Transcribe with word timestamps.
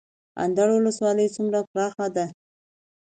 اندړ 0.43 0.67
ولسوالۍ 0.73 1.27
څومره 1.35 1.59
پراخه 1.71 2.07
ده؟ 2.15 2.25